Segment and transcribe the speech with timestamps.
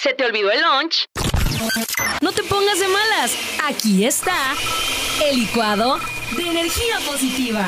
[0.00, 1.06] ¿Se te olvidó el lunch?
[2.20, 3.32] No te pongas de malas.
[3.64, 4.54] Aquí está
[5.24, 5.98] el licuado
[6.36, 7.66] de energía positiva.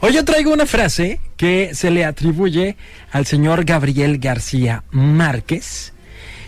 [0.00, 2.76] Hoy yo traigo una frase que se le atribuye
[3.10, 5.92] al señor Gabriel García Márquez.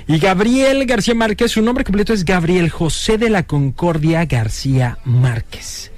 [0.08, 5.90] Y Gabriel García Márquez, su nombre completo es Gabriel José de la Concordia García Márquez.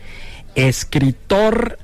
[0.54, 1.78] Escritor,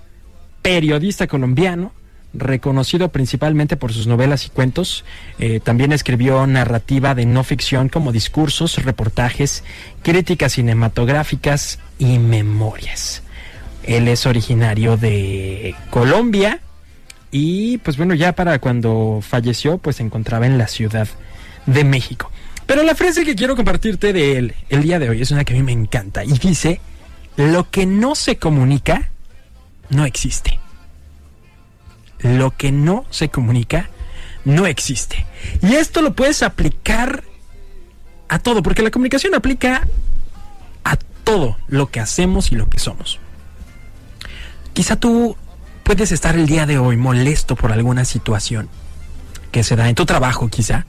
[0.63, 1.93] periodista colombiano,
[2.35, 5.05] reconocido principalmente por sus novelas y cuentos.
[5.39, 9.65] Eh, también escribió narrativa de no ficción como discursos, reportajes,
[10.03, 13.23] críticas cinematográficas y memorias.
[13.85, 16.61] Él es originario de Colombia
[17.31, 21.09] y pues bueno, ya para cuando falleció pues se encontraba en la Ciudad
[21.67, 22.31] de México.
[22.67, 25.53] Pero la frase que quiero compartirte de él el día de hoy es una que
[25.53, 26.81] a mí me encanta y dice,
[27.37, 29.11] lo que no se comunica
[29.91, 30.59] no existe
[32.25, 33.91] lo que no se comunica
[34.45, 35.27] no existe.
[35.63, 37.23] Y esto lo puedes aplicar
[38.29, 39.87] a todo, porque la comunicación aplica
[40.85, 43.21] a todo lo que hacemos y lo que somos.
[44.73, 45.37] Quizá tú
[45.83, 48.71] puedes estar el día de hoy molesto por alguna situación
[49.53, 50.87] que se da en tu trabajo, quizá,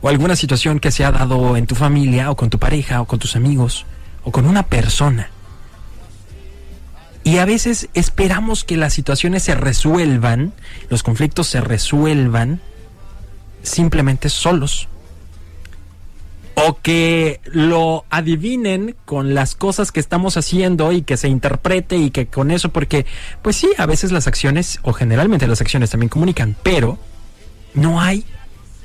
[0.00, 3.06] o alguna situación que se ha dado en tu familia, o con tu pareja, o
[3.06, 3.84] con tus amigos,
[4.22, 5.28] o con una persona.
[7.28, 10.54] Y a veces esperamos que las situaciones se resuelvan,
[10.88, 12.62] los conflictos se resuelvan
[13.62, 14.88] simplemente solos.
[16.54, 22.10] O que lo adivinen con las cosas que estamos haciendo y que se interprete y
[22.10, 23.04] que con eso, porque
[23.42, 26.98] pues sí, a veces las acciones, o generalmente las acciones también comunican, pero
[27.74, 28.24] no hay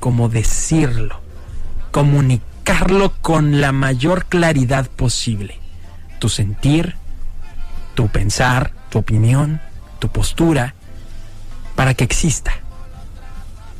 [0.00, 1.18] como decirlo,
[1.92, 5.58] comunicarlo con la mayor claridad posible.
[6.18, 6.96] Tu sentir,
[7.94, 9.60] tu pensar, tu opinión,
[9.98, 10.74] tu postura,
[11.74, 12.54] para que exista.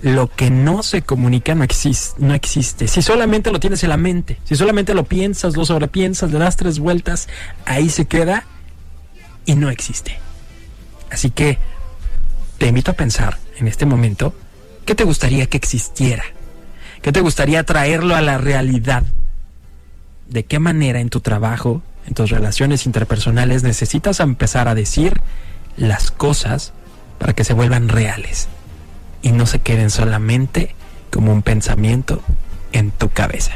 [0.03, 2.89] Lo que no se comunica no, existe, no existe.
[2.89, 6.57] Si solamente lo tienes en la mente, si solamente lo piensas, lo sobrepiensas, le das
[6.57, 7.29] tres vueltas,
[7.65, 8.45] ahí se queda
[9.47, 10.19] y no existe.
[11.11, 11.59] Así que
[12.59, 14.35] te invito a pensar en este momento
[14.85, 16.25] qué te gustaría que existiera,
[17.01, 19.05] qué te gustaría traerlo a la realidad,
[20.29, 25.21] de qué manera en tu trabajo, en tus relaciones interpersonales, necesitas empezar a decir
[25.77, 26.73] las cosas
[27.19, 28.49] para que se vuelvan reales
[29.23, 30.75] y no se queden solamente
[31.11, 32.23] como un pensamiento
[32.73, 33.53] en tu cabeza.